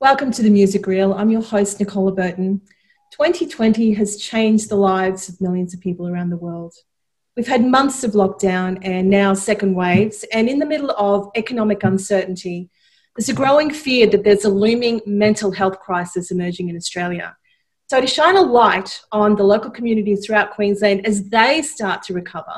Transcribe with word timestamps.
Welcome 0.00 0.30
to 0.30 0.42
the 0.42 0.50
Music 0.50 0.86
Real. 0.86 1.12
I'm 1.12 1.28
your 1.28 1.42
host, 1.42 1.80
Nicola 1.80 2.12
Burton. 2.12 2.60
2020 3.10 3.94
has 3.94 4.16
changed 4.16 4.68
the 4.68 4.76
lives 4.76 5.28
of 5.28 5.40
millions 5.40 5.74
of 5.74 5.80
people 5.80 6.06
around 6.06 6.30
the 6.30 6.36
world. 6.36 6.72
We've 7.36 7.48
had 7.48 7.64
months 7.64 8.04
of 8.04 8.12
lockdown 8.12 8.78
and 8.82 9.10
now 9.10 9.34
second 9.34 9.74
waves, 9.74 10.24
and 10.32 10.48
in 10.48 10.60
the 10.60 10.66
middle 10.66 10.92
of 10.92 11.32
economic 11.34 11.82
uncertainty, 11.82 12.70
there's 13.16 13.28
a 13.28 13.34
growing 13.34 13.74
fear 13.74 14.06
that 14.10 14.22
there's 14.22 14.44
a 14.44 14.48
looming 14.48 15.00
mental 15.04 15.50
health 15.50 15.80
crisis 15.80 16.30
emerging 16.30 16.68
in 16.68 16.76
Australia. 16.76 17.36
So, 17.90 18.00
to 18.00 18.06
shine 18.06 18.36
a 18.36 18.42
light 18.42 19.00
on 19.10 19.34
the 19.34 19.42
local 19.42 19.72
communities 19.72 20.24
throughout 20.24 20.52
Queensland 20.52 21.06
as 21.08 21.28
they 21.28 21.60
start 21.62 22.04
to 22.04 22.14
recover, 22.14 22.54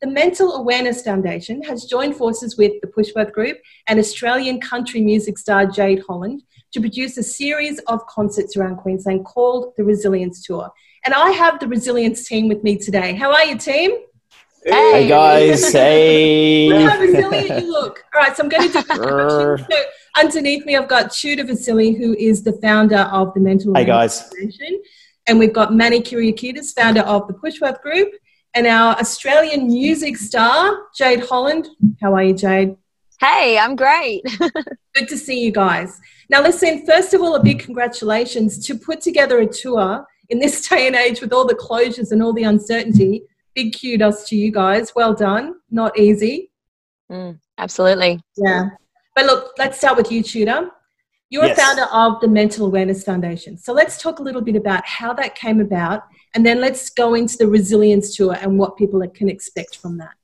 the 0.00 0.06
Mental 0.06 0.54
Awareness 0.54 1.02
Foundation 1.02 1.60
has 1.64 1.86
joined 1.86 2.14
forces 2.14 2.56
with 2.56 2.70
the 2.82 2.86
Pushworth 2.86 3.32
Group 3.32 3.58
and 3.88 3.98
Australian 3.98 4.60
country 4.60 5.00
music 5.00 5.38
star 5.38 5.66
Jade 5.66 6.04
Holland 6.06 6.44
to 6.74 6.80
produce 6.80 7.16
a 7.16 7.22
series 7.22 7.78
of 7.86 8.04
concerts 8.06 8.56
around 8.56 8.76
Queensland 8.76 9.24
called 9.24 9.72
the 9.76 9.84
Resilience 9.84 10.42
Tour. 10.42 10.70
And 11.04 11.14
I 11.14 11.30
have 11.30 11.60
the 11.60 11.68
Resilience 11.68 12.26
team 12.26 12.48
with 12.48 12.64
me 12.64 12.76
today. 12.76 13.14
How 13.14 13.32
are 13.32 13.44
you, 13.44 13.56
team? 13.56 13.92
Hey, 14.64 14.92
hey 14.92 15.08
guys, 15.08 15.72
hey. 15.72 16.68
Look 16.68 16.90
how 16.90 16.98
resilient 16.98 17.62
you 17.62 17.70
look. 17.70 18.02
All 18.12 18.20
right, 18.20 18.36
so 18.36 18.42
I'm 18.42 18.48
going 18.48 18.72
to 18.72 18.82
do 18.82 18.86
so 18.88 19.84
underneath 20.16 20.66
me. 20.66 20.74
I've 20.74 20.88
got 20.88 21.12
Tudor 21.12 21.44
Vasile, 21.44 21.94
who 21.94 22.14
is 22.14 22.42
the 22.42 22.54
founder 22.54 23.08
of 23.12 23.32
the 23.34 23.40
Mental 23.40 23.72
Hey 23.74 23.84
guys. 23.84 24.22
Foundation. 24.22 24.82
And 25.28 25.38
we've 25.38 25.52
got 25.52 25.72
Manny 25.72 26.00
Kyriakidis, 26.00 26.74
founder 26.74 27.02
of 27.02 27.28
the 27.28 27.34
Pushworth 27.34 27.82
Group, 27.82 28.14
and 28.54 28.66
our 28.66 28.96
Australian 28.98 29.68
music 29.68 30.16
star, 30.16 30.76
Jade 30.96 31.24
Holland. 31.24 31.68
How 32.02 32.14
are 32.14 32.24
you, 32.24 32.34
Jade? 32.34 32.76
Hey, 33.20 33.58
I'm 33.58 33.76
great. 33.76 34.22
Good 34.94 35.08
to 35.08 35.16
see 35.16 35.40
you 35.40 35.52
guys. 35.52 36.00
Now, 36.30 36.42
listen, 36.42 36.86
first 36.86 37.14
of 37.14 37.20
all, 37.20 37.34
a 37.34 37.42
big 37.42 37.58
congratulations 37.58 38.64
to 38.66 38.76
put 38.76 39.00
together 39.00 39.40
a 39.40 39.46
tour 39.46 40.06
in 40.30 40.38
this 40.38 40.66
day 40.68 40.86
and 40.86 40.96
age 40.96 41.20
with 41.20 41.32
all 41.32 41.46
the 41.46 41.54
closures 41.54 42.12
and 42.12 42.22
all 42.22 42.32
the 42.32 42.44
uncertainty. 42.44 43.22
Big 43.54 43.76
kudos 43.78 44.28
to 44.28 44.36
you 44.36 44.50
guys. 44.50 44.94
Well 44.94 45.14
done. 45.14 45.54
Not 45.70 45.98
easy. 45.98 46.50
Mm, 47.10 47.38
absolutely. 47.58 48.20
Yeah. 48.36 48.70
But 49.14 49.26
look, 49.26 49.52
let's 49.58 49.78
start 49.78 49.96
with 49.96 50.10
you, 50.10 50.22
Tudor. 50.22 50.70
You're 51.30 51.46
yes. 51.46 51.58
a 51.58 51.60
founder 51.60 51.84
of 51.92 52.20
the 52.20 52.28
Mental 52.28 52.66
Awareness 52.66 53.04
Foundation. 53.04 53.56
So 53.56 53.72
let's 53.72 54.00
talk 54.00 54.18
a 54.18 54.22
little 54.22 54.40
bit 54.40 54.56
about 54.56 54.84
how 54.86 55.12
that 55.14 55.34
came 55.34 55.60
about, 55.60 56.02
and 56.34 56.44
then 56.44 56.60
let's 56.60 56.90
go 56.90 57.14
into 57.14 57.36
the 57.36 57.46
resilience 57.46 58.16
tour 58.16 58.36
and 58.40 58.58
what 58.58 58.76
people 58.76 59.06
can 59.08 59.28
expect 59.28 59.76
from 59.78 59.98
that. 59.98 60.14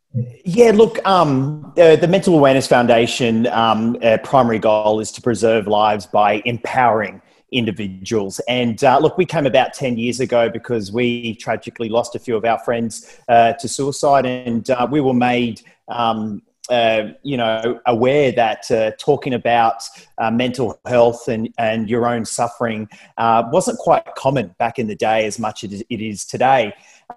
Yeah, 0.44 0.72
look, 0.72 0.98
um, 1.06 1.72
the, 1.76 1.96
the, 2.00 2.08
Mental 2.08 2.36
Awareness 2.36 2.66
Foundation 2.66 3.46
um, 3.46 3.96
primary 4.24 4.58
goal 4.58 4.98
is 4.98 5.12
to 5.12 5.22
preserve 5.22 5.68
lives 5.68 6.06
by 6.06 6.42
empowering 6.44 7.22
individuals. 7.52 8.40
And 8.48 8.82
uh, 8.82 8.98
look, 8.98 9.18
we 9.18 9.26
came 9.26 9.46
about 9.46 9.74
10 9.74 9.98
years 9.98 10.20
ago 10.20 10.48
because 10.48 10.92
we 10.92 11.34
tragically 11.36 11.88
lost 11.88 12.14
a 12.14 12.18
few 12.18 12.36
of 12.36 12.44
our 12.44 12.58
friends 12.58 13.18
uh, 13.28 13.54
to 13.54 13.68
suicide, 13.68 14.26
and 14.26 14.68
uh, 14.70 14.86
we 14.90 15.00
were 15.00 15.14
made. 15.14 15.62
Um, 15.88 16.42
uh, 16.68 17.14
you 17.24 17.36
know, 17.36 17.80
aware 17.86 18.30
that 18.30 18.70
uh, 18.70 18.92
talking 18.96 19.34
about 19.34 19.82
uh, 20.18 20.30
mental 20.30 20.78
health 20.86 21.26
and, 21.26 21.52
and 21.58 21.90
your 21.90 22.06
own 22.06 22.24
suffering 22.24 22.88
uh, 23.16 23.42
wasn't 23.50 23.76
quite 23.78 24.04
common 24.16 24.54
back 24.56 24.78
in 24.78 24.86
the 24.86 24.94
day 24.94 25.26
as 25.26 25.40
much 25.40 25.64
as 25.64 25.82
it 25.90 26.00
is 26.00 26.24
today. 26.24 26.72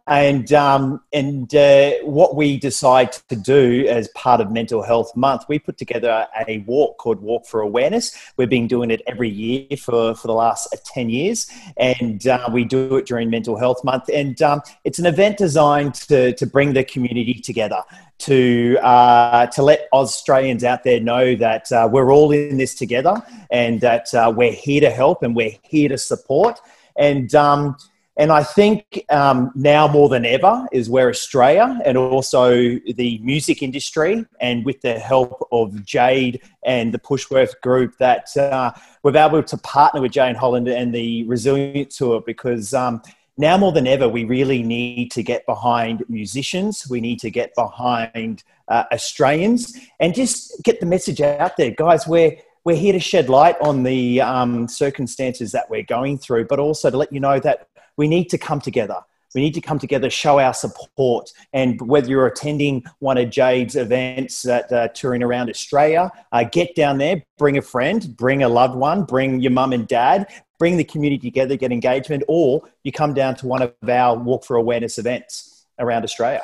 And 0.08 0.52
um, 0.54 1.02
and 1.14 1.54
uh, 1.56 1.92
what 2.04 2.36
we 2.36 2.58
decide 2.58 3.14
to 3.30 3.36
do 3.36 3.86
as 3.88 4.08
part 4.10 4.42
of 4.42 4.52
Mental 4.52 4.82
Health 4.82 5.16
Month, 5.16 5.44
we 5.48 5.60
put 5.60 5.78
together 5.78 6.28
a 6.48 6.60
walk 6.60 6.98
called 6.98 7.22
Walk 7.22 7.46
for 7.46 7.62
Awareness. 7.62 8.16
We've 8.38 8.50
been 8.50 8.68
doing 8.68 8.92
it 8.92 9.02
every 9.08 9.30
year 9.30 9.78
for, 9.78 10.16
for 10.16 10.28
the 10.28 10.34
last 10.34 10.76
ten 10.86 11.10
years, 11.10 11.50
and 11.78 12.26
uh, 12.28 12.50
we 12.52 12.66
do 12.66 12.98
it 12.98 13.06
during 13.06 13.30
Mental 13.30 13.58
Health 13.58 13.84
Month. 13.84 14.10
And 14.14 14.42
um, 14.42 14.62
it's 14.84 15.00
an 15.00 15.06
event 15.06 15.38
designed 15.38 15.96
to 15.96 16.34
to 16.34 16.46
bring 16.46 16.74
the 16.74 16.84
community 16.84 17.36
together 17.36 17.84
to 18.20 18.78
uh, 18.82 19.48
to 19.48 19.62
let 19.62 19.88
Australians 19.92 20.64
out 20.64 20.84
there 20.84 21.00
know 21.00 21.36
that 21.36 21.72
uh, 21.72 21.90
we're 21.92 22.12
all 22.12 22.32
in 22.32 22.58
this 22.58 22.76
together 22.76 23.22
and 23.52 23.82
that 23.82 24.14
uh, 24.14 24.32
we're 24.36 24.52
here 24.52 24.82
to 24.82 24.90
help 24.90 25.24
and 25.24 25.36
we're 25.36 25.56
here 25.64 25.90
to 25.90 25.98
support. 25.98 26.60
And 26.96 27.34
um, 27.36 27.76
and 28.16 28.32
I 28.32 28.44
think 28.44 29.04
um, 29.10 29.52
now 29.56 29.88
more 29.88 30.08
than 30.08 30.24
ever 30.26 30.68
is 30.72 30.88
where 30.90 31.10
Australia 31.10 31.80
and 31.84 31.98
also 31.98 32.52
the 32.52 33.20
music 33.24 33.64
industry, 33.64 34.26
and 34.40 34.64
with 34.66 34.82
the 34.82 35.00
help 35.00 35.48
of 35.52 35.84
Jade 35.84 36.42
and 36.64 36.94
the 36.94 37.00
Pushworth 37.00 37.60
Group, 37.62 37.98
that 37.98 38.36
uh, 38.38 38.72
we're 39.02 39.18
able 39.18 39.42
to 39.42 39.58
partner 39.58 40.00
with 40.00 40.12
Jade 40.12 40.36
Holland 40.36 40.68
and 40.68 40.94
the 40.94 41.24
Resilient 41.24 41.90
Tour 41.90 42.22
because 42.24 42.76
um, 42.76 43.02
now 43.38 43.58
more 43.58 43.72
than 43.72 43.88
ever, 43.88 44.08
we 44.08 44.26
really 44.26 44.62
need 44.62 45.10
to 45.12 45.24
get 45.24 45.44
behind 45.48 46.04
musicians. 46.08 46.88
We 46.88 47.02
need 47.02 47.20
to 47.22 47.32
get 47.32 47.56
behind 47.56 48.44
uh, 48.68 48.84
Australians 48.92 49.76
and 50.00 50.14
just 50.14 50.64
get 50.64 50.80
the 50.80 50.86
message 50.86 51.20
out 51.20 51.58
there, 51.58 51.72
guys. 51.72 52.08
We're 52.08 52.38
we're 52.66 52.78
here 52.78 52.94
to 52.94 53.00
shed 53.00 53.28
light 53.28 53.60
on 53.60 53.84
the 53.84 54.22
um, 54.22 54.70
circumstances 54.70 55.52
that 55.52 55.70
we're 55.70 55.84
going 55.84 56.18
through, 56.18 56.46
but 56.46 56.60
also 56.60 56.90
to 56.90 56.96
let 56.96 57.12
you 57.12 57.20
know 57.20 57.38
that 57.40 57.68
we 57.98 58.08
need 58.08 58.30
to 58.30 58.38
come 58.38 58.60
together. 58.60 58.98
We 59.36 59.42
need 59.42 59.56
to 59.56 59.62
come 59.62 59.80
together, 59.80 60.10
show 60.10 60.40
our 60.40 60.54
support. 60.54 61.32
And 61.54 61.82
whether 61.82 62.08
you're 62.08 62.28
attending 62.28 62.84
one 63.00 63.18
of 63.18 63.30
Jade's 63.32 63.76
events 63.76 64.44
that 64.44 64.72
uh, 64.72 64.90
touring 64.90 65.24
around 65.24 65.50
Australia, 65.50 66.12
uh, 66.32 66.44
get 66.44 66.76
down 66.76 67.00
there, 67.00 67.24
bring 67.38 67.58
a 67.58 67.62
friend, 67.62 68.16
bring 68.16 68.44
a 68.44 68.50
loved 68.50 68.76
one, 68.76 69.04
bring 69.04 69.40
your 69.40 69.52
mum 69.52 69.74
and 69.74 69.88
dad, 69.88 70.28
bring 70.60 70.78
the 70.78 70.84
community 70.84 71.30
together, 71.30 71.56
get 71.56 71.72
engagement, 71.72 72.24
or 72.28 72.62
you 72.84 72.92
come 72.92 73.14
down 73.14 73.36
to 73.38 73.48
one 73.48 73.62
of 73.62 73.74
our 73.90 74.16
Walk 74.16 74.46
for 74.46 74.56
Awareness 74.56 75.00
events 75.00 75.66
around 75.80 76.04
Australia. 76.04 76.44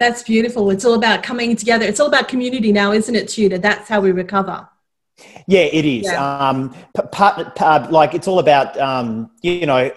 That's 0.00 0.24
beautiful. 0.24 0.70
It's 0.70 0.84
all 0.84 0.94
about 0.94 1.22
coming 1.22 1.54
together. 1.54 1.86
It's 1.86 2.00
all 2.00 2.08
about 2.08 2.26
community 2.26 2.72
now, 2.72 2.90
isn't 2.90 3.14
it, 3.14 3.28
Tudor? 3.28 3.58
That's 3.58 3.88
how 3.88 4.00
we 4.00 4.10
recover. 4.10 4.68
Yeah, 5.46 5.60
it 5.60 5.84
is. 5.84 6.04
Yeah. 6.04 6.38
Um, 6.38 6.74
part, 7.12 7.54
part, 7.54 7.92
like 7.92 8.14
it's 8.14 8.26
all 8.26 8.40
about 8.40 8.76
um, 8.78 9.30
you 9.42 9.66
know 9.66 9.92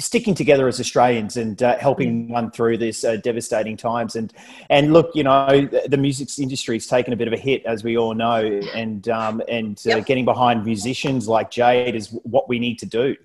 sticking 0.00 0.34
together 0.34 0.66
as 0.66 0.80
Australians 0.80 1.36
and 1.36 1.62
uh, 1.62 1.78
helping 1.78 2.28
one 2.28 2.50
through 2.50 2.78
this 2.78 3.04
uh, 3.04 3.16
devastating 3.16 3.76
times. 3.76 4.16
And 4.16 4.32
and 4.68 4.92
look, 4.92 5.10
you 5.14 5.22
know, 5.22 5.68
the 5.86 5.96
music 5.96 6.28
industry 6.38 6.76
has 6.76 6.86
taken 6.86 7.12
a 7.12 7.16
bit 7.16 7.28
of 7.28 7.34
a 7.34 7.36
hit, 7.36 7.64
as 7.66 7.84
we 7.84 7.96
all 7.96 8.14
know, 8.14 8.60
and 8.74 9.08
um, 9.08 9.42
and 9.48 9.80
uh, 9.86 10.00
getting 10.00 10.24
behind 10.24 10.64
musicians 10.64 11.28
like 11.28 11.50
Jade 11.50 11.94
is 11.94 12.08
what 12.24 12.48
we 12.48 12.58
need 12.58 12.78
to 12.80 12.86
do. 12.86 13.16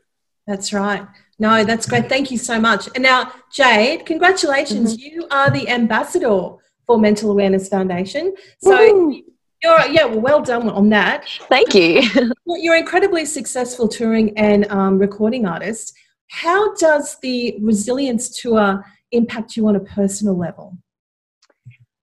That's 0.45 0.73
right. 0.73 1.07
No, 1.39 1.63
that's 1.63 1.87
great. 1.87 2.07
Thank 2.07 2.31
you 2.31 2.37
so 2.37 2.59
much. 2.59 2.87
And 2.93 3.03
now, 3.03 3.31
Jade, 3.51 4.05
congratulations! 4.05 4.95
Mm-hmm. 4.95 5.15
You 5.15 5.27
are 5.31 5.49
the 5.49 5.67
ambassador 5.69 6.51
for 6.85 6.99
Mental 6.99 7.31
Awareness 7.31 7.67
Foundation. 7.69 8.35
So. 8.59 8.93
Woo! 8.93 9.21
You're, 9.63 9.87
yeah, 9.87 10.05
well, 10.05 10.19
well 10.19 10.41
done 10.43 10.69
on 10.69 10.89
that. 10.89 11.25
Thank 11.49 11.73
you. 11.73 12.03
You're 12.45 12.75
incredibly 12.75 13.25
successful 13.25 13.87
touring 13.87 14.37
and 14.37 14.69
um, 14.69 14.99
recording 14.99 15.47
artist. 15.47 15.95
How 16.29 16.73
does 16.75 17.17
the 17.21 17.57
resilience 17.61 18.29
tour 18.29 18.85
impact 19.11 19.55
you 19.55 19.67
on 19.67 19.75
a 19.75 19.79
personal 19.79 20.37
level? 20.37 20.77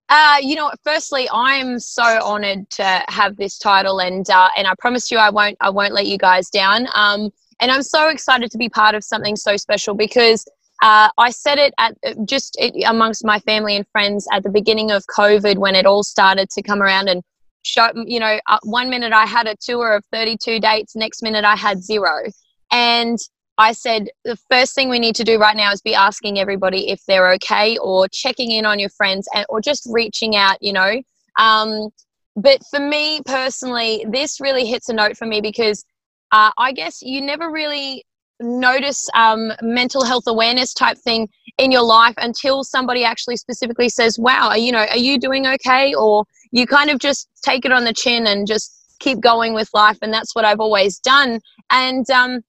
Uh, 0.08 0.36
you 0.42 0.54
know, 0.54 0.70
firstly, 0.84 1.26
I'm 1.32 1.78
so 1.78 2.02
honoured 2.02 2.68
to 2.70 3.02
have 3.08 3.36
this 3.36 3.58
title, 3.58 3.98
and 4.00 4.28
uh, 4.28 4.50
and 4.58 4.66
I 4.66 4.74
promise 4.78 5.10
you, 5.10 5.16
I 5.16 5.30
won't 5.30 5.56
I 5.60 5.70
won't 5.70 5.94
let 5.94 6.06
you 6.06 6.18
guys 6.18 6.50
down. 6.50 6.86
Um, 6.94 7.30
and 7.60 7.70
I'm 7.70 7.82
so 7.82 8.08
excited 8.08 8.50
to 8.50 8.58
be 8.58 8.68
part 8.68 8.94
of 8.94 9.04
something 9.04 9.36
so 9.36 9.56
special 9.56 9.94
because 9.94 10.44
uh, 10.82 11.08
I 11.16 11.30
said 11.30 11.58
it 11.58 11.72
at 11.78 11.96
just 12.26 12.56
it, 12.58 12.74
amongst 12.86 13.24
my 13.24 13.38
family 13.38 13.74
and 13.74 13.86
friends 13.92 14.26
at 14.32 14.42
the 14.42 14.50
beginning 14.50 14.90
of 14.90 15.02
COVID 15.06 15.56
when 15.56 15.74
it 15.74 15.86
all 15.86 16.02
started 16.02 16.50
to 16.50 16.62
come 16.62 16.82
around 16.82 17.08
and 17.08 17.22
show. 17.62 17.88
You 17.94 18.20
know, 18.20 18.38
uh, 18.48 18.58
one 18.64 18.90
minute 18.90 19.14
I 19.14 19.24
had 19.24 19.46
a 19.46 19.56
tour 19.56 19.94
of 19.94 20.04
32 20.12 20.60
dates, 20.60 20.94
next 20.94 21.22
minute 21.22 21.46
I 21.46 21.56
had 21.56 21.82
zero, 21.82 22.24
and 22.70 23.18
I 23.58 23.72
said 23.72 24.08
the 24.24 24.36
first 24.50 24.74
thing 24.74 24.88
we 24.88 24.98
need 24.98 25.14
to 25.16 25.24
do 25.24 25.38
right 25.38 25.56
now 25.56 25.72
is 25.72 25.80
be 25.82 25.94
asking 25.94 26.38
everybody 26.38 26.88
if 26.88 27.04
they're 27.06 27.32
okay 27.34 27.76
or 27.78 28.08
checking 28.08 28.50
in 28.50 28.64
on 28.64 28.78
your 28.78 28.88
friends 28.88 29.28
and 29.34 29.44
or 29.48 29.60
just 29.60 29.86
reaching 29.90 30.34
out, 30.36 30.56
you 30.60 30.72
know. 30.72 31.02
Um, 31.38 31.90
but 32.34 32.60
for 32.70 32.80
me 32.80 33.20
personally, 33.26 34.06
this 34.08 34.40
really 34.40 34.66
hits 34.66 34.88
a 34.88 34.94
note 34.94 35.16
for 35.16 35.26
me 35.26 35.40
because 35.40 35.84
uh, 36.32 36.50
I 36.56 36.72
guess 36.72 37.02
you 37.02 37.20
never 37.20 37.50
really 37.50 38.04
notice 38.40 39.08
um, 39.14 39.52
mental 39.60 40.04
health 40.04 40.24
awareness 40.26 40.72
type 40.72 40.98
thing 40.98 41.28
in 41.58 41.70
your 41.70 41.82
life 41.82 42.14
until 42.16 42.64
somebody 42.64 43.04
actually 43.04 43.36
specifically 43.36 43.88
says, 43.88 44.18
"Wow, 44.18 44.48
are, 44.48 44.58
you 44.58 44.72
know, 44.72 44.86
are 44.86 44.96
you 44.96 45.18
doing 45.18 45.46
okay?" 45.46 45.94
Or 45.94 46.24
you 46.50 46.66
kind 46.66 46.90
of 46.90 46.98
just 46.98 47.28
take 47.42 47.64
it 47.64 47.72
on 47.72 47.84
the 47.84 47.92
chin 47.92 48.26
and 48.26 48.46
just 48.46 48.96
keep 48.98 49.20
going 49.20 49.52
with 49.52 49.68
life, 49.74 49.98
and 50.00 50.12
that's 50.12 50.34
what 50.34 50.44
I've 50.44 50.60
always 50.60 50.98
done. 50.98 51.40
And 51.70 52.08
um, 52.10 52.40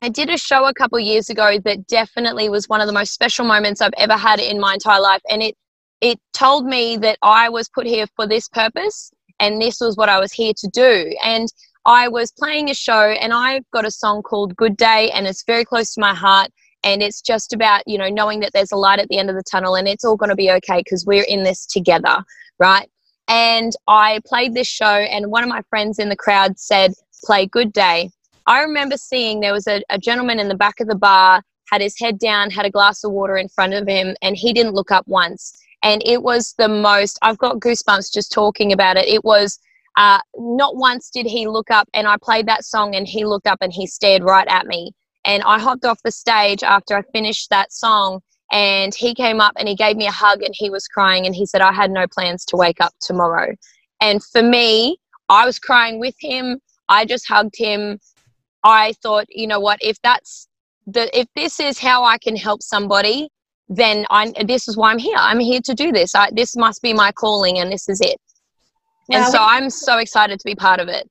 I 0.00 0.08
did 0.08 0.30
a 0.30 0.38
show 0.38 0.66
a 0.66 0.74
couple 0.74 1.00
years 1.00 1.28
ago 1.28 1.58
that 1.64 1.86
definitely 1.86 2.48
was 2.48 2.68
one 2.68 2.80
of 2.80 2.86
the 2.86 2.92
most 2.92 3.12
special 3.12 3.44
moments 3.44 3.80
I've 3.80 3.92
ever 3.98 4.16
had 4.16 4.38
in 4.38 4.60
my 4.60 4.74
entire 4.74 5.00
life, 5.00 5.22
and 5.28 5.42
it 5.42 5.56
it 6.00 6.20
told 6.32 6.66
me 6.66 6.96
that 6.98 7.18
I 7.22 7.48
was 7.48 7.68
put 7.68 7.86
here 7.86 8.06
for 8.14 8.26
this 8.26 8.48
purpose 8.48 9.10
and 9.40 9.60
this 9.60 9.80
was 9.80 9.96
what 9.96 10.08
I 10.08 10.20
was 10.20 10.32
here 10.32 10.52
to 10.56 10.68
do. 10.68 11.12
And 11.24 11.48
I 11.86 12.06
was 12.06 12.30
playing 12.30 12.70
a 12.70 12.74
show 12.74 13.10
and 13.10 13.32
I've 13.32 13.68
got 13.72 13.84
a 13.84 13.90
song 13.90 14.22
called 14.22 14.54
Good 14.54 14.76
Day 14.76 15.10
and 15.10 15.26
it's 15.26 15.42
very 15.44 15.64
close 15.64 15.94
to 15.94 16.00
my 16.00 16.14
heart 16.14 16.50
and 16.84 17.02
it's 17.02 17.20
just 17.20 17.52
about 17.52 17.82
you 17.86 17.98
know 17.98 18.08
knowing 18.08 18.40
that 18.40 18.52
there's 18.52 18.72
a 18.72 18.76
light 18.76 18.98
at 18.98 19.08
the 19.08 19.18
end 19.18 19.30
of 19.30 19.36
the 19.36 19.42
tunnel 19.50 19.74
and 19.74 19.88
it's 19.88 20.04
all 20.04 20.16
going 20.16 20.30
to 20.30 20.36
be 20.36 20.50
okay 20.50 20.78
because 20.78 21.04
we're 21.04 21.24
in 21.24 21.42
this 21.42 21.66
together 21.66 22.18
right 22.58 22.88
and 23.26 23.72
i 23.88 24.20
played 24.26 24.54
this 24.54 24.68
show 24.68 24.86
and 24.86 25.30
one 25.30 25.42
of 25.42 25.48
my 25.48 25.62
friends 25.70 25.98
in 25.98 26.08
the 26.08 26.16
crowd 26.16 26.58
said 26.58 26.92
play 27.24 27.46
good 27.46 27.72
day 27.72 28.10
i 28.48 28.60
remember 28.60 28.96
seeing 28.96 29.38
there 29.38 29.52
was 29.52 29.68
a, 29.68 29.80
a 29.90 29.98
gentleman 29.98 30.40
in 30.40 30.48
the 30.48 30.56
back 30.56 30.80
of 30.80 30.88
the 30.88 30.96
bar 30.96 31.40
had 31.70 31.80
his 31.80 31.96
head 31.98 32.18
down 32.18 32.50
had 32.50 32.66
a 32.66 32.70
glass 32.70 33.04
of 33.04 33.12
water 33.12 33.36
in 33.36 33.48
front 33.48 33.72
of 33.72 33.86
him 33.86 34.16
and 34.20 34.36
he 34.36 34.52
didn't 34.52 34.74
look 34.74 34.90
up 34.90 35.06
once 35.06 35.52
and 35.84 36.02
it 36.04 36.22
was 36.22 36.54
the 36.58 36.68
most 36.68 37.18
i've 37.22 37.38
got 37.38 37.60
goosebumps 37.60 38.12
just 38.12 38.32
talking 38.32 38.72
about 38.72 38.96
it 38.96 39.06
it 39.06 39.24
was 39.24 39.60
uh, 39.96 40.20
not 40.36 40.76
once 40.76 41.10
did 41.10 41.26
he 41.26 41.46
look 41.46 41.70
up 41.70 41.88
and 41.94 42.08
i 42.08 42.16
played 42.20 42.46
that 42.46 42.64
song 42.64 42.96
and 42.96 43.06
he 43.06 43.24
looked 43.24 43.46
up 43.46 43.58
and 43.60 43.72
he 43.72 43.86
stared 43.86 44.24
right 44.24 44.48
at 44.48 44.66
me 44.66 44.92
and 45.28 45.42
I 45.42 45.58
hopped 45.58 45.84
off 45.84 46.02
the 46.02 46.10
stage 46.10 46.62
after 46.62 46.96
I 46.96 47.02
finished 47.12 47.50
that 47.50 47.70
song. 47.70 48.20
And 48.50 48.94
he 48.94 49.14
came 49.14 49.42
up 49.42 49.52
and 49.58 49.68
he 49.68 49.74
gave 49.74 49.96
me 49.96 50.06
a 50.06 50.10
hug 50.10 50.42
and 50.42 50.54
he 50.56 50.70
was 50.70 50.88
crying 50.88 51.26
and 51.26 51.34
he 51.34 51.44
said, 51.44 51.60
I 51.60 51.70
had 51.70 51.90
no 51.90 52.06
plans 52.06 52.46
to 52.46 52.56
wake 52.56 52.80
up 52.80 52.94
tomorrow. 53.02 53.54
And 54.00 54.24
for 54.24 54.42
me, 54.42 54.96
I 55.28 55.44
was 55.44 55.58
crying 55.58 56.00
with 56.00 56.14
him. 56.18 56.60
I 56.88 57.04
just 57.04 57.28
hugged 57.28 57.56
him. 57.58 57.98
I 58.64 58.94
thought, 59.02 59.26
you 59.28 59.46
know 59.46 59.60
what, 59.60 59.78
if 59.82 60.00
that's 60.02 60.48
the 60.86 61.16
if 61.18 61.26
this 61.36 61.60
is 61.60 61.78
how 61.78 62.04
I 62.04 62.18
can 62.18 62.36
help 62.36 62.62
somebody, 62.62 63.28
then 63.68 64.06
I 64.10 64.32
this 64.44 64.68
is 64.68 64.76
why 64.76 64.90
I'm 64.90 64.98
here. 64.98 65.16
I'm 65.18 65.40
here 65.40 65.60
to 65.64 65.74
do 65.74 65.92
this. 65.92 66.14
I, 66.14 66.30
this 66.32 66.56
must 66.56 66.82
be 66.82 66.92
my 66.92 67.12
calling 67.12 67.58
and 67.58 67.70
this 67.70 67.88
is 67.88 68.00
it. 68.00 68.18
And 69.10 69.24
so 69.26 69.38
I'm 69.40 69.70
so 69.70 69.98
excited 69.98 70.38
to 70.38 70.44
be 70.44 70.54
part 70.54 70.80
of 70.80 70.88
it. 70.88 71.08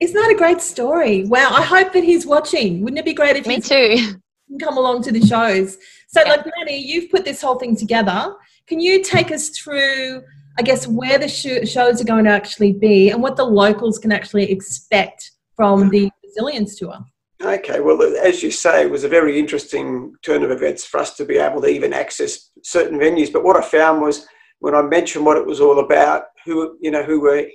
Isn't 0.00 0.16
that 0.16 0.30
a 0.30 0.34
great 0.34 0.60
story? 0.60 1.24
Wow. 1.24 1.50
I 1.52 1.62
hope 1.62 1.92
that 1.92 2.04
he's 2.04 2.26
watching. 2.26 2.82
Wouldn't 2.82 2.98
it 2.98 3.04
be 3.04 3.14
great 3.14 3.36
if 3.36 3.46
Me 3.46 3.60
too. 3.60 3.96
Can 4.48 4.58
come 4.58 4.76
along 4.76 5.02
to 5.04 5.12
the 5.12 5.24
shows? 5.24 5.78
So, 6.08 6.22
yeah. 6.22 6.30
like, 6.30 6.46
Manny, 6.58 6.76
you've 6.78 7.10
put 7.10 7.24
this 7.24 7.40
whole 7.40 7.56
thing 7.56 7.76
together. 7.76 8.34
Can 8.66 8.80
you 8.80 9.02
take 9.02 9.30
us 9.30 9.50
through, 9.50 10.22
I 10.58 10.62
guess, 10.62 10.86
where 10.86 11.18
the 11.18 11.28
sh- 11.28 11.70
shows 11.70 12.00
are 12.00 12.04
going 12.04 12.24
to 12.24 12.30
actually 12.30 12.72
be 12.72 13.10
and 13.10 13.22
what 13.22 13.36
the 13.36 13.44
locals 13.44 13.98
can 13.98 14.10
actually 14.10 14.50
expect 14.50 15.30
from 15.54 15.90
the 15.90 16.10
Resilience 16.36 16.76
Tour? 16.76 16.98
Okay, 17.42 17.80
well, 17.80 18.02
as 18.22 18.42
you 18.42 18.50
say, 18.50 18.82
it 18.82 18.90
was 18.90 19.04
a 19.04 19.08
very 19.08 19.38
interesting 19.38 20.14
turn 20.22 20.42
of 20.42 20.50
events 20.50 20.84
for 20.84 21.00
us 21.00 21.16
to 21.16 21.24
be 21.24 21.38
able 21.38 21.62
to 21.62 21.68
even 21.68 21.92
access 21.94 22.50
certain 22.62 22.98
venues. 22.98 23.32
But 23.32 23.44
what 23.44 23.56
I 23.56 23.62
found 23.62 24.02
was 24.02 24.26
when 24.58 24.74
I 24.74 24.82
mentioned 24.82 25.24
what 25.24 25.38
it 25.38 25.46
was 25.46 25.60
all 25.60 25.80
about, 25.80 26.24
who 26.44 26.76
you 26.80 26.90
know 26.90 27.02
who 27.02 27.20
were 27.20 27.46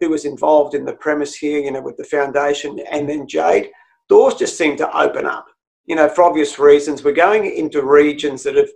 who 0.00 0.10
was 0.10 0.26
involved 0.26 0.74
in 0.74 0.84
the 0.84 0.92
premise 0.94 1.34
here, 1.34 1.58
you 1.60 1.70
know, 1.70 1.80
with 1.80 1.96
the 1.96 2.04
foundation, 2.04 2.78
and 2.90 3.08
then 3.08 3.26
Jade, 3.26 3.70
doors 4.08 4.34
just 4.34 4.58
seem 4.58 4.76
to 4.76 4.96
open 4.96 5.24
up. 5.24 5.46
You 5.86 5.96
know, 5.96 6.08
for 6.08 6.24
obvious 6.24 6.58
reasons, 6.58 7.02
we're 7.02 7.12
going 7.12 7.46
into 7.46 7.82
regions 7.82 8.42
that 8.42 8.56
have 8.56 8.68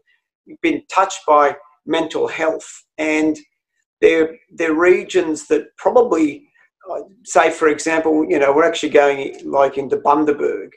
been 0.62 0.82
touched 0.90 1.26
by 1.26 1.56
mental 1.85 2.26
health, 2.26 2.69
and 2.96 3.37
they're 4.00 4.35
they're 4.50 4.75
regions 4.75 5.46
that 5.49 5.76
probably, 5.76 6.47
say, 7.25 7.50
for 7.50 7.69
example, 7.69 8.25
you 8.29 8.38
know, 8.38 8.52
we're 8.52 8.64
actually 8.64 8.90
going 8.90 9.40
like 9.44 9.79
into 9.79 9.99
Bundaberg, 9.99 10.70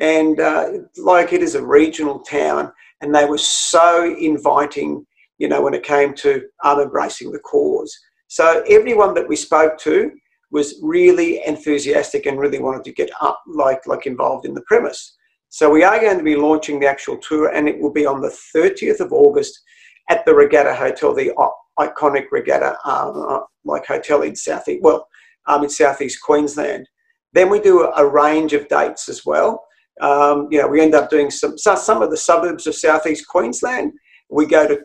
and 0.00 0.40
uh, 0.40 0.70
like 0.98 1.32
it 1.32 1.42
is 1.42 1.54
a 1.54 1.64
regional 1.64 2.20
town, 2.20 2.72
and 3.00 3.14
they 3.14 3.24
were 3.24 3.38
so 3.38 4.14
inviting, 4.18 5.06
you 5.38 5.48
know, 5.48 5.62
when 5.62 5.74
it 5.74 5.82
came 5.82 6.14
to 6.14 6.42
um, 6.64 6.80
embracing 6.80 7.32
the 7.32 7.38
cause. 7.40 7.96
So 8.28 8.64
everyone 8.68 9.14
that 9.14 9.28
we 9.28 9.36
spoke 9.36 9.78
to 9.80 10.10
was 10.50 10.78
really 10.82 11.44
enthusiastic 11.46 12.26
and 12.26 12.38
really 12.38 12.58
wanted 12.58 12.84
to 12.84 12.92
get 12.92 13.10
up, 13.20 13.42
like, 13.46 13.86
like 13.86 14.06
involved 14.06 14.46
in 14.46 14.54
the 14.54 14.62
premise. 14.62 15.16
So 15.48 15.68
we 15.68 15.82
are 15.82 16.00
going 16.00 16.18
to 16.18 16.24
be 16.24 16.36
launching 16.36 16.80
the 16.80 16.86
actual 16.86 17.18
tour, 17.18 17.48
and 17.48 17.68
it 17.68 17.78
will 17.78 17.92
be 17.92 18.06
on 18.06 18.20
the 18.20 18.34
30th 18.54 19.00
of 19.00 19.12
August 19.12 19.60
at 20.08 20.24
the 20.24 20.34
Regatta 20.34 20.74
Hotel, 20.74 21.14
the 21.14 21.32
iconic 21.78 22.26
Regatta 22.30 22.76
um, 22.88 23.44
like 23.64 23.86
hotel 23.86 24.22
in 24.22 24.34
South 24.34 24.64
well 24.80 25.06
um, 25.46 25.64
in 25.64 25.70
southeast 25.70 26.20
Queensland. 26.22 26.88
Then 27.32 27.48
we 27.48 27.60
do 27.60 27.90
a 27.96 28.06
range 28.06 28.52
of 28.52 28.68
dates 28.68 29.08
as 29.08 29.24
well. 29.24 29.64
Um, 30.00 30.48
you 30.50 30.60
know, 30.60 30.68
we 30.68 30.80
end 30.80 30.94
up 30.94 31.10
doing 31.10 31.30
some 31.30 31.56
some 31.58 32.02
of 32.02 32.10
the 32.10 32.16
suburbs 32.16 32.66
of 32.66 32.74
southeast 32.74 33.26
Queensland. 33.28 33.92
We 34.30 34.46
go 34.46 34.66
to 34.66 34.80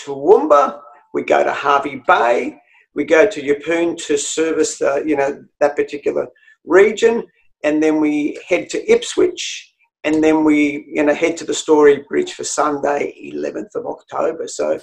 Toowoomba, 0.00 0.80
we 1.14 1.22
go 1.22 1.42
to 1.42 1.52
Hervey 1.52 2.02
Bay, 2.06 2.58
we 2.94 3.04
go 3.04 3.26
to 3.26 3.42
Yeppoon 3.42 3.96
to 4.06 4.16
service 4.16 4.78
the, 4.78 5.02
you 5.06 5.16
know, 5.16 5.44
that 5.60 5.76
particular 5.76 6.28
region, 6.64 7.24
and 7.64 7.82
then 7.82 8.00
we 8.00 8.38
head 8.48 8.68
to 8.70 8.90
Ipswich, 8.90 9.72
and 10.04 10.22
then 10.22 10.44
we, 10.44 10.86
you 10.88 11.02
know, 11.02 11.14
head 11.14 11.36
to 11.38 11.44
the 11.44 11.54
Story 11.54 12.04
Bridge 12.08 12.32
for 12.32 12.44
Sunday, 12.44 13.14
11th 13.34 13.74
of 13.74 13.86
October. 13.86 14.48
So 14.48 14.80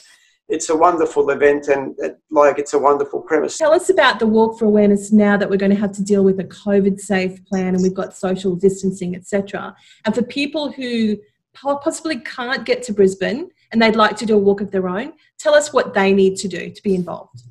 it's 0.47 0.69
a 0.69 0.75
wonderful 0.75 1.29
event 1.31 1.67
and 1.67 1.95
uh, 2.03 2.09
like 2.29 2.59
it's 2.59 2.73
a 2.73 2.79
wonderful 2.79 3.21
premise. 3.21 3.57
Tell 3.57 3.73
us 3.73 3.89
about 3.89 4.19
the 4.19 4.27
Walk 4.27 4.59
for 4.59 4.65
Awareness 4.65 5.11
now 5.11 5.37
that 5.37 5.49
we're 5.49 5.57
going 5.57 5.73
to 5.73 5.79
have 5.79 5.91
to 5.93 6.03
deal 6.03 6.23
with 6.23 6.39
a 6.39 6.43
COVID 6.43 6.99
safe 6.99 7.43
plan 7.45 7.73
and 7.73 7.81
we've 7.81 7.93
got 7.93 8.15
social 8.15 8.55
distancing, 8.55 9.15
etc. 9.15 9.75
And 10.05 10.13
for 10.13 10.21
people 10.21 10.71
who 10.71 11.17
possibly 11.53 12.19
can't 12.19 12.65
get 12.65 12.83
to 12.83 12.93
Brisbane 12.93 13.49
and 13.71 13.81
they'd 13.81 13.95
like 13.95 14.17
to 14.17 14.25
do 14.25 14.35
a 14.35 14.39
walk 14.39 14.61
of 14.61 14.71
their 14.71 14.87
own, 14.87 15.13
tell 15.39 15.55
us 15.55 15.73
what 15.73 15.93
they 15.93 16.13
need 16.13 16.35
to 16.37 16.47
do 16.47 16.69
to 16.69 16.83
be 16.83 16.93
involved. 16.93 17.41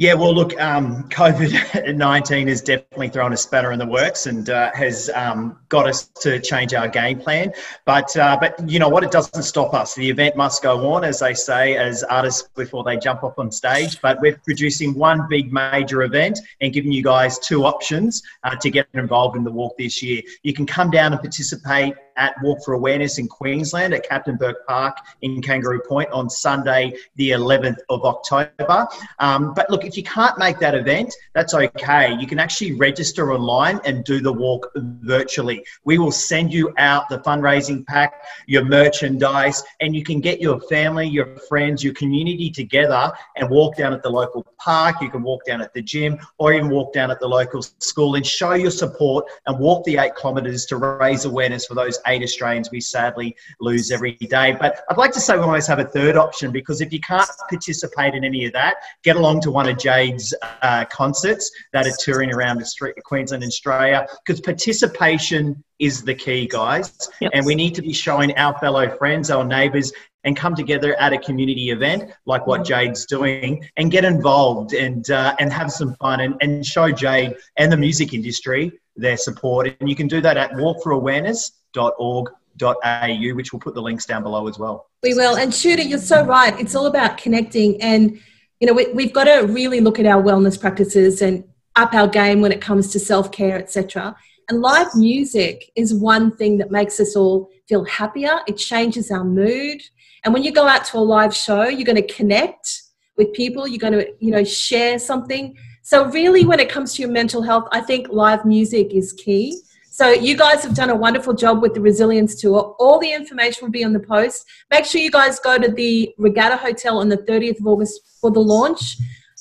Yeah, 0.00 0.14
well, 0.14 0.32
look, 0.32 0.58
um, 0.60 1.08
COVID 1.08 1.96
19 1.96 2.46
has 2.46 2.62
definitely 2.62 3.08
thrown 3.08 3.32
a 3.32 3.36
spanner 3.36 3.72
in 3.72 3.80
the 3.80 3.86
works 3.86 4.26
and 4.26 4.48
uh, 4.48 4.70
has 4.72 5.10
um, 5.12 5.58
got 5.68 5.88
us 5.88 6.06
to 6.20 6.38
change 6.38 6.72
our 6.72 6.86
game 6.86 7.18
plan. 7.18 7.52
But, 7.84 8.16
uh, 8.16 8.38
but 8.40 8.70
you 8.70 8.78
know 8.78 8.88
what? 8.88 9.02
It 9.02 9.10
doesn't 9.10 9.42
stop 9.42 9.74
us. 9.74 9.96
The 9.96 10.08
event 10.08 10.36
must 10.36 10.62
go 10.62 10.92
on, 10.92 11.02
as 11.02 11.18
they 11.18 11.34
say, 11.34 11.76
as 11.76 12.04
artists 12.04 12.48
before 12.54 12.84
they 12.84 12.96
jump 12.96 13.24
up 13.24 13.40
on 13.40 13.50
stage. 13.50 14.00
But 14.00 14.20
we're 14.20 14.38
producing 14.44 14.94
one 14.94 15.26
big 15.28 15.52
major 15.52 16.04
event 16.04 16.38
and 16.60 16.72
giving 16.72 16.92
you 16.92 17.02
guys 17.02 17.40
two 17.40 17.64
options 17.64 18.22
uh, 18.44 18.54
to 18.54 18.70
get 18.70 18.86
involved 18.94 19.36
in 19.36 19.42
the 19.42 19.50
walk 19.50 19.76
this 19.78 20.00
year. 20.00 20.22
You 20.44 20.54
can 20.54 20.64
come 20.64 20.92
down 20.92 21.12
and 21.12 21.20
participate 21.20 21.94
at 22.18 22.34
Walk 22.42 22.58
for 22.64 22.74
Awareness 22.74 23.18
in 23.18 23.28
Queensland 23.28 23.94
at 23.94 24.06
Captain 24.06 24.36
Burke 24.36 24.66
Park 24.66 24.96
in 25.22 25.40
Kangaroo 25.40 25.80
Point 25.88 26.10
on 26.10 26.28
Sunday, 26.28 26.92
the 27.16 27.30
11th 27.30 27.78
of 27.88 28.04
October. 28.04 28.86
Um, 29.20 29.54
but 29.54 29.70
look, 29.70 29.84
if 29.88 29.96
you 29.96 30.02
can't 30.02 30.38
make 30.38 30.58
that 30.58 30.74
event, 30.74 31.14
that's 31.34 31.54
okay. 31.54 32.14
You 32.20 32.26
can 32.26 32.38
actually 32.38 32.72
register 32.72 33.32
online 33.32 33.80
and 33.86 34.04
do 34.04 34.20
the 34.20 34.32
walk 34.32 34.70
virtually. 34.76 35.64
We 35.84 35.96
will 35.96 36.12
send 36.12 36.52
you 36.52 36.74
out 36.76 37.08
the 37.08 37.18
fundraising 37.20 37.86
pack, 37.86 38.22
your 38.46 38.64
merchandise, 38.64 39.62
and 39.80 39.96
you 39.96 40.04
can 40.04 40.20
get 40.20 40.40
your 40.40 40.60
family, 40.60 41.08
your 41.08 41.36
friends, 41.48 41.82
your 41.82 41.94
community 41.94 42.50
together 42.50 43.10
and 43.36 43.48
walk 43.48 43.76
down 43.76 43.94
at 43.94 44.02
the 44.02 44.10
local 44.10 44.46
park. 44.58 44.96
You 45.00 45.08
can 45.08 45.22
walk 45.22 45.46
down 45.46 45.62
at 45.62 45.72
the 45.72 45.80
gym 45.80 46.18
or 46.36 46.52
even 46.52 46.68
walk 46.68 46.92
down 46.92 47.10
at 47.10 47.18
the 47.18 47.28
local 47.28 47.62
school 47.62 48.16
and 48.16 48.26
show 48.26 48.52
your 48.52 48.70
support 48.70 49.24
and 49.46 49.58
walk 49.58 49.84
the 49.84 49.96
eight 49.96 50.12
kilometres 50.20 50.66
to 50.66 50.76
raise 50.76 51.24
awareness 51.24 51.64
for 51.66 51.74
those 51.74 51.98
eight 52.06 52.22
Australians 52.22 52.70
we 52.70 52.80
sadly 52.80 53.34
lose 53.60 53.90
every 53.90 54.12
day. 54.12 54.54
But 54.60 54.82
I'd 54.90 54.98
like 54.98 55.12
to 55.12 55.20
say 55.20 55.36
we 55.36 55.44
always 55.44 55.66
have 55.66 55.78
a 55.78 55.84
third 55.84 56.16
option 56.16 56.52
because 56.52 56.82
if 56.82 56.92
you 56.92 57.00
can't 57.00 57.28
participate 57.48 58.14
in 58.14 58.24
any 58.24 58.44
of 58.44 58.52
that, 58.52 58.76
get 59.02 59.16
along 59.16 59.40
to 59.42 59.50
one 59.50 59.66
of 59.66 59.77
Jade's 59.78 60.34
uh, 60.62 60.84
concerts 60.86 61.50
that 61.72 61.86
are 61.86 61.92
touring 62.00 62.32
around 62.32 62.62
Queensland 63.04 63.42
and 63.42 63.50
Australia 63.50 64.06
because 64.24 64.40
participation 64.40 65.62
is 65.78 66.02
the 66.02 66.14
key, 66.14 66.46
guys. 66.46 67.08
Yep. 67.20 67.30
And 67.34 67.46
we 67.46 67.54
need 67.54 67.74
to 67.76 67.82
be 67.82 67.92
showing 67.92 68.36
our 68.36 68.58
fellow 68.58 68.88
friends, 68.96 69.30
our 69.30 69.44
neighbours, 69.44 69.92
and 70.24 70.36
come 70.36 70.54
together 70.54 70.94
at 70.94 71.12
a 71.12 71.18
community 71.18 71.70
event 71.70 72.10
like 72.26 72.46
what 72.46 72.64
Jade's 72.64 73.06
doing 73.06 73.64
and 73.76 73.90
get 73.90 74.04
involved 74.04 74.74
and 74.74 75.08
uh, 75.10 75.34
and 75.38 75.52
have 75.52 75.70
some 75.70 75.94
fun 75.96 76.20
and, 76.20 76.34
and 76.40 76.66
show 76.66 76.90
Jade 76.90 77.36
and 77.56 77.72
the 77.72 77.76
music 77.76 78.12
industry 78.12 78.72
their 78.98 79.16
support. 79.16 79.74
And 79.80 79.88
you 79.88 79.96
can 79.96 80.08
do 80.08 80.20
that 80.20 80.36
at 80.36 80.50
walkforawareness.org.au, 80.52 83.34
which 83.34 83.52
we'll 83.52 83.60
put 83.60 83.74
the 83.74 83.82
links 83.82 84.04
down 84.04 84.24
below 84.24 84.48
as 84.48 84.58
well. 84.58 84.90
We 85.02 85.14
will. 85.14 85.36
And 85.36 85.52
Tudor, 85.52 85.82
you're 85.82 85.98
so 85.98 86.24
right. 86.24 86.58
It's 86.58 86.74
all 86.74 86.86
about 86.86 87.16
connecting. 87.16 87.80
And, 87.80 88.20
you 88.60 88.66
know, 88.66 88.72
we, 88.72 88.92
we've 88.92 89.12
got 89.12 89.24
to 89.24 89.46
really 89.46 89.80
look 89.80 89.98
at 89.98 90.06
our 90.06 90.22
wellness 90.22 90.60
practices 90.60 91.22
and 91.22 91.44
up 91.76 91.94
our 91.94 92.08
game 92.08 92.40
when 92.40 92.52
it 92.52 92.60
comes 92.60 92.90
to 92.92 92.98
self 92.98 93.30
care, 93.30 93.58
etc. 93.58 94.16
And 94.48 94.60
live 94.60 94.88
music 94.94 95.70
is 95.76 95.94
one 95.94 96.34
thing 96.36 96.58
that 96.58 96.70
makes 96.70 96.98
us 97.00 97.14
all 97.14 97.50
feel 97.68 97.84
happier. 97.84 98.40
It 98.46 98.56
changes 98.56 99.10
our 99.10 99.24
mood. 99.24 99.82
And 100.24 100.34
when 100.34 100.42
you 100.42 100.52
go 100.52 100.66
out 100.66 100.84
to 100.86 100.98
a 100.98 101.00
live 101.00 101.34
show, 101.34 101.68
you're 101.68 101.86
going 101.86 101.96
to 101.96 102.14
connect 102.14 102.82
with 103.16 103.32
people. 103.34 103.68
You're 103.68 103.78
going 103.78 103.92
to, 103.92 104.08
you 104.18 104.30
know, 104.30 104.44
share 104.44 104.98
something. 104.98 105.56
So, 105.82 106.06
really, 106.10 106.44
when 106.44 106.60
it 106.60 106.68
comes 106.68 106.94
to 106.94 107.02
your 107.02 107.10
mental 107.10 107.42
health, 107.42 107.68
I 107.72 107.80
think 107.80 108.08
live 108.10 108.44
music 108.44 108.92
is 108.92 109.12
key. 109.12 109.60
So, 109.98 110.10
you 110.10 110.36
guys 110.36 110.62
have 110.62 110.74
done 110.76 110.90
a 110.90 110.94
wonderful 110.94 111.34
job 111.34 111.60
with 111.60 111.74
the 111.74 111.80
Resilience 111.80 112.40
Tour. 112.40 112.76
All 112.78 113.00
the 113.00 113.12
information 113.12 113.64
will 113.64 113.72
be 113.72 113.82
on 113.82 113.92
the 113.92 113.98
post. 113.98 114.46
Make 114.70 114.84
sure 114.84 115.00
you 115.00 115.10
guys 115.10 115.40
go 115.40 115.58
to 115.58 115.66
the 115.72 116.14
Regatta 116.18 116.56
Hotel 116.56 116.98
on 116.98 117.08
the 117.08 117.16
30th 117.16 117.58
of 117.58 117.66
August 117.66 118.00
for 118.20 118.30
the 118.30 118.38
launch. 118.38 118.96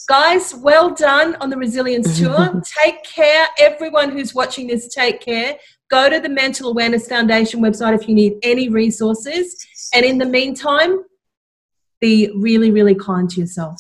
Guys, 0.07 0.55
well 0.55 0.89
done 0.89 1.35
on 1.41 1.51
the 1.51 1.57
Resilience 1.57 2.17
Tour. 2.19 2.59
take 2.81 3.03
care. 3.03 3.45
Everyone 3.59 4.09
who's 4.09 4.33
watching 4.33 4.65
this, 4.65 4.87
take 4.87 5.21
care. 5.21 5.57
Go 5.91 6.09
to 6.09 6.19
the 6.19 6.27
Mental 6.29 6.71
Awareness 6.71 7.07
Foundation 7.07 7.61
website 7.61 7.93
if 7.93 8.09
you 8.09 8.15
need 8.15 8.39
any 8.41 8.67
resources. 8.67 9.63
And 9.93 10.03
in 10.03 10.17
the 10.17 10.25
meantime, 10.25 11.03
be 12.01 12.31
really, 12.35 12.71
really 12.71 12.95
kind 12.95 13.29
to 13.29 13.41
yourself. 13.41 13.79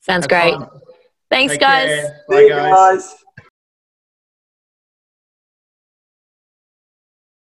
Sounds 0.00 0.26
great. 0.26 0.54
Thanks, 1.30 1.52
Take 1.52 1.60
guys. 1.60 1.86
care. 1.86 2.20
See 2.30 2.34
Bye, 2.34 2.48
guys. 2.48 2.72
guys. 2.72 3.19